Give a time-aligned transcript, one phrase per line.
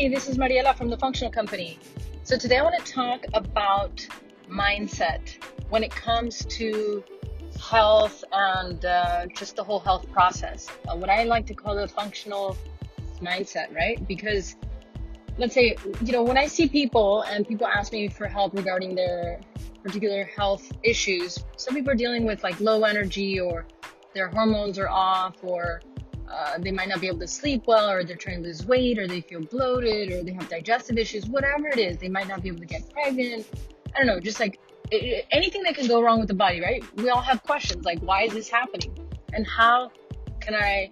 [0.00, 1.78] Hey, this is Mariela from the Functional Company.
[2.22, 4.08] So today I want to talk about
[4.48, 5.36] mindset
[5.68, 7.04] when it comes to
[7.60, 10.70] health and uh, just the whole health process.
[10.88, 12.56] Uh, what I like to call the functional
[13.20, 14.02] mindset, right?
[14.08, 14.56] Because
[15.36, 18.94] let's say, you know, when I see people and people ask me for help regarding
[18.94, 19.38] their
[19.82, 23.66] particular health issues, some people are dealing with like low energy or
[24.14, 25.82] their hormones are off or
[26.30, 28.98] uh, they might not be able to sleep well, or they're trying to lose weight,
[28.98, 31.98] or they feel bloated, or they have digestive issues, whatever it is.
[31.98, 33.46] They might not be able to get pregnant.
[33.94, 36.84] I don't know, just like it, anything that can go wrong with the body, right?
[36.96, 38.96] We all have questions like, why is this happening?
[39.32, 39.90] And how
[40.40, 40.90] can I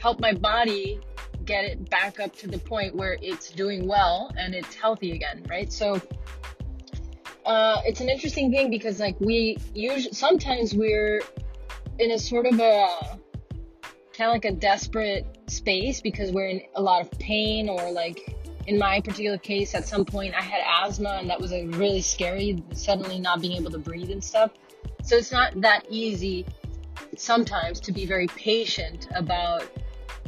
[0.00, 1.00] help my body
[1.44, 5.44] get it back up to the point where it's doing well and it's healthy again,
[5.48, 5.72] right?
[5.72, 6.00] So,
[7.44, 11.20] uh, it's an interesting thing because like we usually sometimes we're
[11.98, 13.18] in a sort of a
[14.16, 18.36] kind of like a desperate space because we're in a lot of pain or like
[18.66, 22.00] in my particular case at some point i had asthma and that was a really
[22.00, 24.52] scary suddenly not being able to breathe and stuff.
[25.02, 26.46] So it's not that easy
[27.16, 29.68] sometimes to be very patient about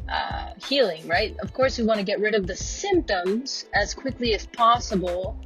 [0.09, 1.37] uh, healing right?
[1.39, 5.37] Of course we want to get rid of the symptoms as quickly as possible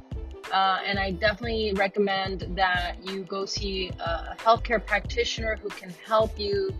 [0.51, 6.37] uh, and I definitely recommend that you go see a healthcare practitioner who can help
[6.37, 6.73] you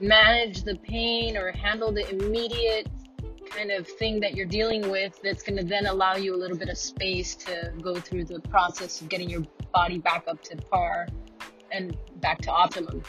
[0.00, 2.88] manage the pain or handle the immediate
[3.50, 6.56] kind of thing that you're dealing with that's going to then allow you a little
[6.56, 10.56] bit of space to go through the process of getting your body back up to
[10.56, 11.06] par
[11.70, 13.02] and back to optimum.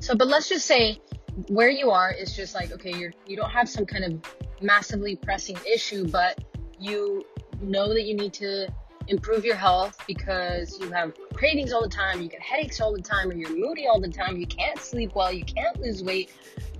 [0.00, 1.00] So, but let's just say
[1.48, 4.20] where you are is just like, okay, you're, you don't have some kind of
[4.60, 6.38] massively pressing issue, but
[6.78, 7.24] you
[7.60, 8.68] know that you need to
[9.08, 13.02] improve your health because you have cravings all the time, you get headaches all the
[13.02, 16.30] time, or you're moody all the time, you can't sleep well, you can't lose weight,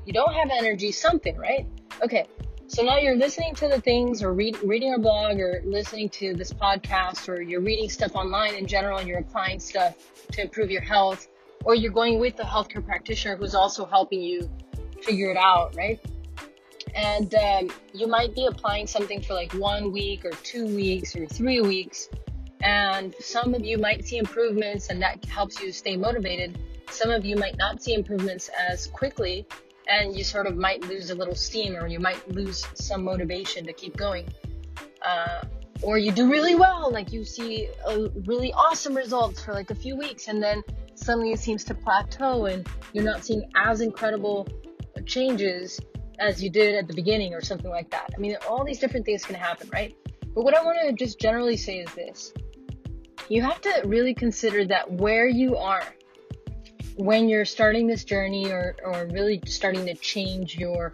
[0.04, 1.66] you don't have energy, something, right?
[2.02, 2.26] Okay,
[2.66, 6.34] so now you're listening to the things or read, reading a blog or listening to
[6.34, 9.94] this podcast or you're reading stuff online in general and you're applying stuff
[10.32, 11.28] to improve your health
[11.64, 14.50] or you're going with a healthcare practitioner who's also helping you
[15.02, 16.00] figure it out, right?
[16.94, 21.26] And um, you might be applying something for like one week or two weeks or
[21.26, 22.08] three weeks.
[22.62, 26.58] And some of you might see improvements and that helps you stay motivated.
[26.90, 29.46] Some of you might not see improvements as quickly
[29.88, 33.66] and you sort of might lose a little steam or you might lose some motivation
[33.66, 34.28] to keep going.
[35.00, 35.42] Uh,
[35.82, 39.74] or you do really well like you see a really awesome results for like a
[39.74, 40.62] few weeks and then
[40.94, 44.46] suddenly it seems to plateau and you're not seeing as incredible
[45.04, 45.80] changes
[46.22, 48.10] as you did at the beginning or something like that.
[48.16, 49.94] I mean, all these different things can happen, right?
[50.34, 52.32] But what I want to just generally say is this.
[53.28, 55.82] You have to really consider that where you are
[56.96, 60.92] when you're starting this journey or, or really starting to change your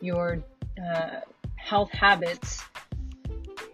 [0.00, 0.44] your
[0.94, 1.20] uh,
[1.56, 2.62] health habits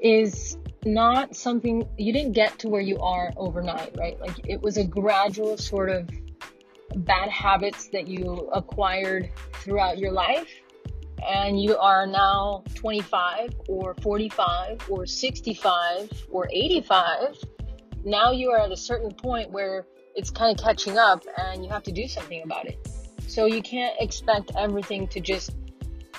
[0.00, 4.18] is not something you didn't get to where you are overnight, right?
[4.20, 6.08] Like it was a gradual sort of
[6.96, 10.48] bad habits that you acquired throughout your life
[11.26, 17.36] and you are now 25 or 45 or 65 or 85,
[18.04, 21.70] now you are at a certain point where it's kind of catching up and you
[21.70, 22.88] have to do something about it.
[23.26, 25.50] So you can't expect everything to just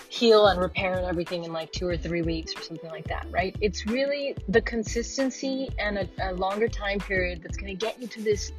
[0.10, 3.28] heal and repair and everything in like two or three weeks or something like that,
[3.32, 3.56] right?
[3.62, 8.08] It's really the consistency and a, a longer time period that's going to get you
[8.08, 8.52] to this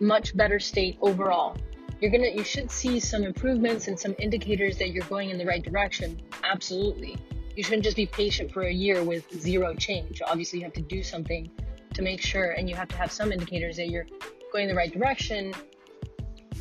[0.00, 1.56] much better state overall
[2.00, 5.46] you're gonna you should see some improvements and some indicators that you're going in the
[5.46, 6.20] right direction.
[6.44, 7.16] Absolutely.
[7.54, 10.20] You shouldn't just be patient for a year with zero change.
[10.26, 11.50] Obviously you have to do something
[11.94, 14.06] to make sure and you have to have some indicators that you're
[14.52, 15.54] going in the right direction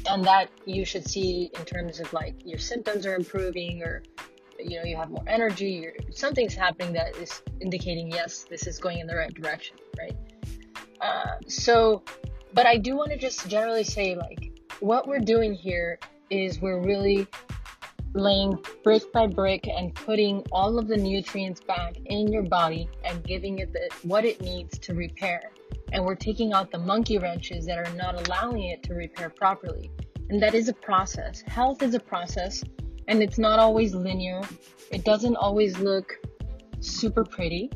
[0.10, 4.04] and that you should see in terms of like your symptoms are improving or
[4.60, 9.00] you know you have more energy something's happening that is indicating yes this is going
[9.00, 10.16] in the right direction right?
[11.02, 12.04] Uh, so
[12.54, 16.00] but i do want to just generally say like what we're doing here
[16.30, 17.28] is we're really
[18.14, 23.24] laying brick by brick and putting all of the nutrients back in your body and
[23.24, 25.52] giving it the, what it needs to repair.
[25.92, 29.92] And we're taking out the monkey wrenches that are not allowing it to repair properly.
[30.30, 31.42] And that is a process.
[31.42, 32.64] Health is a process
[33.08, 34.42] and it's not always linear.
[34.92, 36.14] It doesn't always look
[36.80, 37.70] super pretty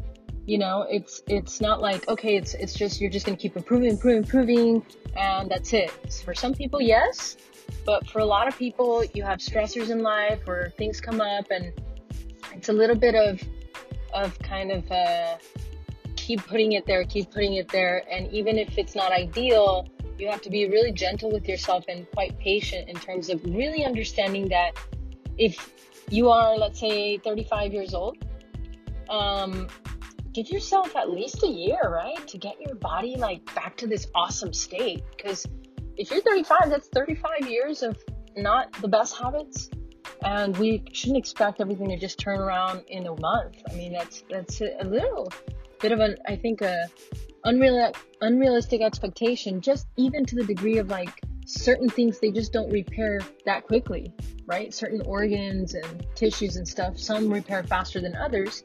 [0.50, 3.92] you know it's it's not like okay it's it's just you're just gonna keep improving
[3.92, 4.84] improving improving
[5.16, 5.92] and that's it.
[6.26, 7.38] For some people yes
[7.86, 11.52] but for a lot of people you have stressors in life or things come up
[11.52, 11.72] and
[12.56, 13.40] it's a little bit of
[14.12, 15.38] of kind of uh,
[16.16, 19.88] keep putting it there keep putting it there and even if it's not ideal
[20.18, 23.86] you have to be really gentle with yourself and quite patient in terms of really
[23.86, 24.72] understanding that
[25.38, 25.72] if
[26.10, 28.18] you are let's say 35 years old
[29.10, 29.68] um,
[30.34, 34.08] give yourself at least a year, right, to get your body like back to this
[34.16, 35.04] awesome state.
[35.16, 35.46] Because
[35.98, 37.98] if you're 35, that's 35 years of
[38.36, 39.70] not the best habits,
[40.24, 43.58] and we shouldn't expect everything to just turn around in a month.
[43.70, 45.32] I mean, that's that's a little
[45.80, 46.86] bit of an I think a
[47.44, 47.92] unreal
[48.22, 53.20] unrealistic expectation, just even to the degree of like certain things they just don't repair
[53.46, 54.14] that quickly,
[54.46, 54.74] right?
[54.74, 58.64] Certain organs and tissues and stuff, some repair faster than others.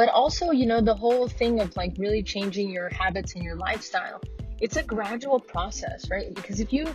[0.00, 3.56] But also, you know, the whole thing of like really changing your habits and your
[3.56, 4.22] lifestyle,
[4.58, 6.34] it's a gradual process, right?
[6.34, 6.86] Because if you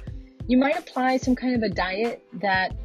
[0.47, 2.75] you might apply some kind of a diet that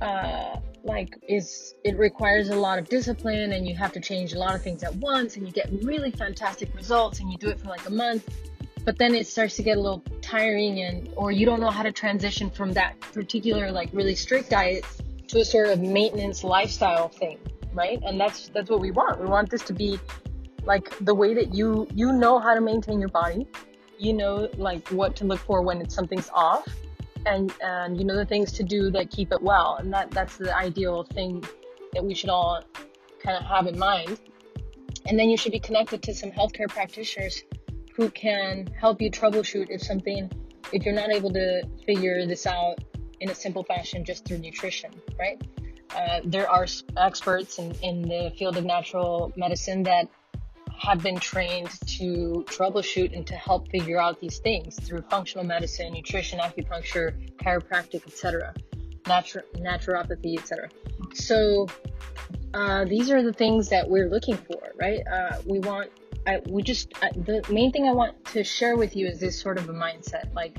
[0.00, 4.38] uh, like is it requires a lot of discipline and you have to change a
[4.38, 7.58] lot of things at once and you get really fantastic results and you do it
[7.58, 8.28] for like a month
[8.84, 11.82] but then it starts to get a little tiring and or you don't know how
[11.82, 14.84] to transition from that particular like really strict diet
[15.26, 17.38] to a sort of maintenance lifestyle thing
[17.72, 18.00] right?
[18.04, 19.20] And that's that's what we want.
[19.20, 19.98] We want this to be
[20.64, 23.46] like the way that you you know how to maintain your body.
[23.98, 26.66] You know like what to look for when something's off.
[27.26, 29.76] And and you know the things to do that keep it well.
[29.80, 31.44] And that that's the ideal thing
[31.92, 32.62] that we should all
[33.22, 34.20] kind of have in mind.
[35.06, 37.42] And then you should be connected to some healthcare practitioners
[37.98, 40.30] who can help you troubleshoot if something
[40.72, 42.76] if you're not able to figure this out
[43.20, 45.42] in a simple fashion just through nutrition right
[45.94, 50.08] uh, there are experts in, in the field of natural medicine that
[50.78, 55.92] have been trained to troubleshoot and to help figure out these things through functional medicine,
[55.92, 58.54] nutrition, acupuncture, chiropractic, etc.,
[59.04, 60.68] natu- naturopathy, etc.
[61.14, 61.66] So
[62.54, 65.00] uh, these are the things that we're looking for, right?
[65.06, 65.90] Uh, we want,
[66.26, 69.40] I, we just, I, the main thing I want to share with you is this
[69.40, 70.32] sort of a mindset.
[70.32, 70.56] Like,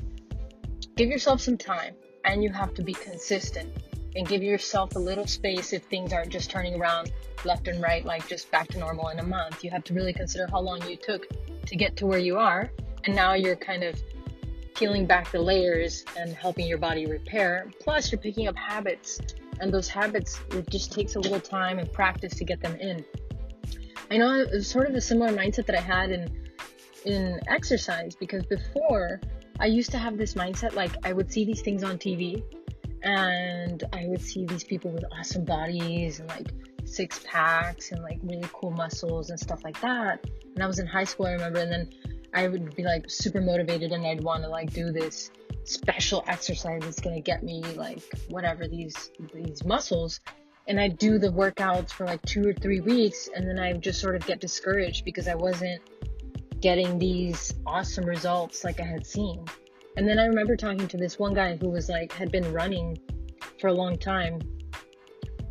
[0.96, 1.94] give yourself some time,
[2.26, 3.72] and you have to be consistent
[4.16, 7.12] and give yourself a little space if things aren't just turning around
[7.44, 9.64] left and right, like just back to normal in a month.
[9.64, 11.26] You have to really consider how long you took
[11.66, 12.70] to get to where you are.
[13.04, 14.00] And now you're kind of
[14.74, 17.70] peeling back the layers and helping your body repair.
[17.80, 19.20] Plus, you're picking up habits.
[19.60, 23.04] And those habits, it just takes a little time and practice to get them in.
[24.10, 26.36] I know it was sort of a similar mindset that I had in
[27.06, 29.20] in exercise because before
[29.58, 32.42] I used to have this mindset like I would see these things on TV
[33.02, 36.48] and I would see these people with awesome bodies and like
[36.84, 40.24] six packs and like really cool muscles and stuff like that.
[40.54, 41.90] And I was in high school, I remember, and then
[42.34, 45.30] I would be like super motivated and I'd want to like do this
[45.64, 50.20] special exercise that's gonna get me like whatever these these muscles.
[50.66, 54.00] And I'd do the workouts for like two or three weeks and then I just
[54.00, 55.80] sort of get discouraged because I wasn't
[56.60, 59.44] getting these awesome results like I had seen.
[59.96, 62.98] And then I remember talking to this one guy who was like, had been running
[63.60, 64.40] for a long time.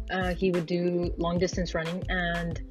[0.09, 2.03] Uh, he would do long distance running.
[2.09, 2.61] And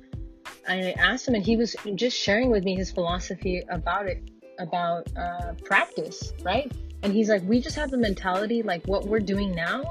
[0.66, 5.06] I asked him, and he was just sharing with me his philosophy about it, about
[5.16, 6.70] uh, practice, right?
[7.02, 9.84] And he's like, we just have the mentality like what we're doing now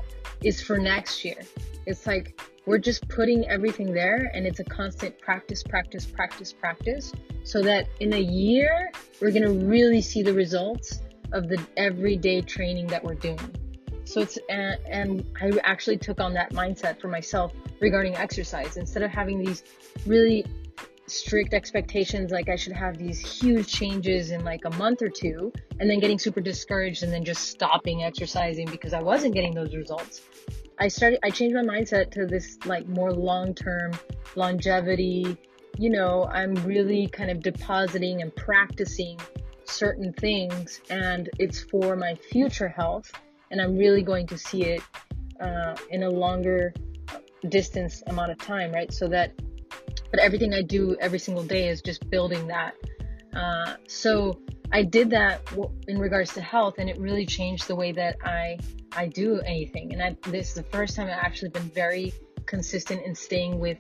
[0.44, 1.42] is for next year.
[1.86, 7.14] It's like we're just putting everything there and it's a constant practice, practice, practice, practice
[7.44, 8.92] so that in a year
[9.22, 11.00] we're to really see the results
[11.32, 13.40] of the everyday training that we're doing.
[14.06, 17.52] So it's, and, and I actually took on that mindset for myself
[17.82, 18.78] regarding exercise.
[18.78, 19.64] Instead of having these
[20.06, 20.46] really
[21.08, 25.52] strict expectations, like I should have these huge changes in like a month or two,
[25.80, 29.76] and then getting super discouraged and then just stopping exercising because I wasn't getting those
[29.76, 30.22] results.
[30.80, 33.92] I started, I changed my mindset to this like more long term
[34.36, 35.38] longevity.
[35.78, 39.20] You know, I'm really kind of depositing and practicing
[39.70, 43.12] certain things and it's for my future health
[43.52, 44.84] and I'm really going to see it
[45.40, 46.74] uh, in a longer
[47.50, 48.92] distance amount of time, right?
[48.92, 49.34] So that,
[50.12, 52.76] but everything I do every single day is just building that.
[53.34, 54.40] Uh, so
[54.72, 55.42] I did that
[55.88, 58.58] in regards to health, and it really changed the way that I
[58.94, 59.94] I do anything.
[59.94, 62.14] And I, this is the first time I've actually been very
[62.46, 63.78] consistent in staying with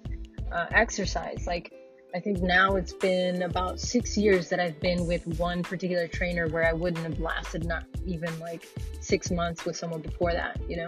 [0.51, 1.45] uh, exercise.
[1.47, 1.73] Like
[2.15, 6.47] I think now it's been about six years that I've been with one particular trainer
[6.47, 8.67] where I wouldn't have lasted not even like
[9.01, 10.87] six months with someone before that, you know?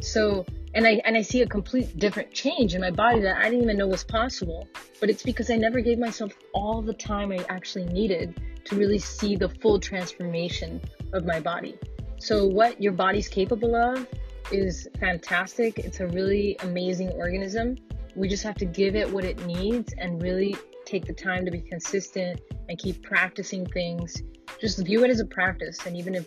[0.00, 0.44] So,
[0.74, 3.64] and I, and I see a complete different change in my body that I didn't
[3.64, 4.68] even know was possible.
[5.00, 8.98] But it's because I never gave myself all the time I actually needed to really
[8.98, 10.80] see the full transformation
[11.12, 11.78] of my body.
[12.18, 14.06] So, what your body's capable of
[14.52, 15.78] is fantastic.
[15.78, 17.76] It's a really amazing organism.
[18.18, 21.50] We just have to give it what it needs and really take the time to
[21.50, 24.22] be consistent and keep practicing things.
[24.60, 25.86] Just view it as a practice.
[25.86, 26.26] And even if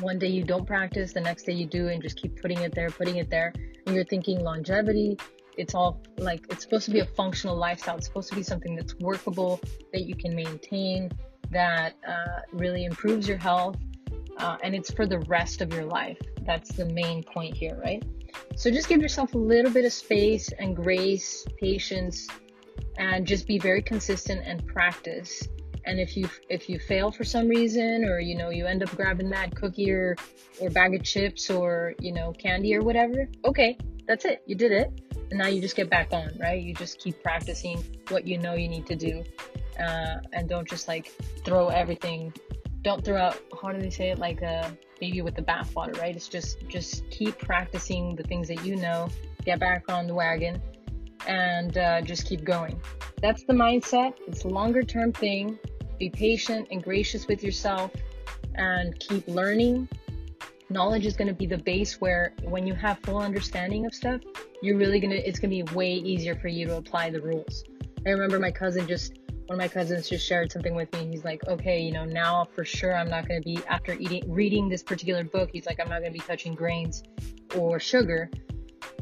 [0.00, 2.74] one day you don't practice, the next day you do, and just keep putting it
[2.74, 3.52] there, putting it there,
[3.86, 5.16] and you're thinking longevity
[5.60, 7.96] it's all like it's supposed to be a functional lifestyle.
[7.96, 9.60] It's supposed to be something that's workable,
[9.92, 11.10] that you can maintain,
[11.50, 13.76] that uh, really improves your health,
[14.38, 16.18] uh, and it's for the rest of your life.
[16.46, 18.02] That's the main point here, right?
[18.56, 22.28] So just give yourself a little bit of space and grace, patience,
[22.98, 25.42] and just be very consistent and practice.
[25.86, 28.90] And if you if you fail for some reason, or you know you end up
[28.94, 30.16] grabbing that cookie or
[30.60, 34.42] or bag of chips or you know candy or whatever, okay, that's it.
[34.46, 34.90] You did it,
[35.30, 36.60] and now you just get back on, right?
[36.62, 39.24] You just keep practicing what you know you need to do,
[39.78, 41.12] uh, and don't just like
[41.44, 42.32] throw everything.
[42.82, 43.38] Don't throw out.
[43.60, 44.18] How do they say it?
[44.18, 46.14] Like a baby with the bathwater, right?
[46.14, 49.08] It's just just keep practicing the things that you know.
[49.44, 50.60] Get back on the wagon,
[51.26, 52.80] and uh, just keep going.
[53.20, 54.14] That's the mindset.
[54.26, 55.58] It's a longer term thing.
[55.98, 57.90] Be patient and gracious with yourself
[58.54, 59.88] and keep learning.
[60.70, 64.20] Knowledge is going to be the base where when you have full understanding of stuff,
[64.62, 67.20] you're really going to, it's going to be way easier for you to apply the
[67.20, 67.64] rules.
[68.06, 69.14] I remember my cousin just,
[69.50, 71.08] one of my cousins just shared something with me.
[71.10, 74.22] He's like, okay, you know, now for sure I'm not going to be, after eating,
[74.30, 77.02] reading this particular book, he's like, I'm not going to be touching grains
[77.56, 78.30] or sugar.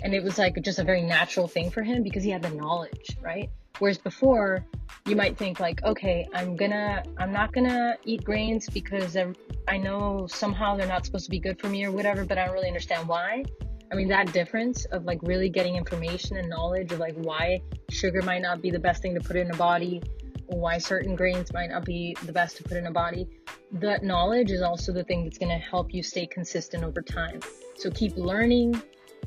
[0.03, 2.49] And it was like just a very natural thing for him because he had the
[2.49, 3.51] knowledge, right?
[3.79, 4.65] Whereas before,
[5.05, 9.27] you might think like, okay, I'm gonna, I'm not gonna eat grains because I,
[9.69, 12.47] I know somehow they're not supposed to be good for me or whatever, but I
[12.47, 13.45] don't really understand why.
[13.93, 18.23] I mean, that difference of like really getting information and knowledge of like why sugar
[18.23, 20.03] might not be the best thing to put in a body,
[20.49, 23.29] why certain grains might not be the best to put in a body.
[23.73, 27.41] That knowledge is also the thing that's going to help you stay consistent over time.
[27.77, 28.83] So keep learning,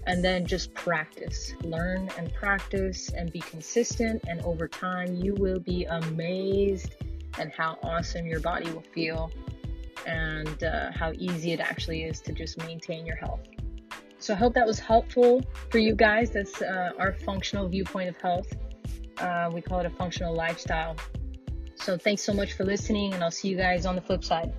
[0.07, 1.53] and then just practice.
[1.63, 4.23] Learn and practice and be consistent.
[4.27, 6.95] And over time, you will be amazed
[7.37, 9.31] at how awesome your body will feel
[10.05, 13.41] and uh, how easy it actually is to just maintain your health.
[14.19, 16.31] So I hope that was helpful for you guys.
[16.31, 18.51] That's uh, our functional viewpoint of health.
[19.21, 20.95] Uh, we call it a functional lifestyle.
[21.75, 24.51] So thanks so much for listening, and I'll see you guys on the flip side.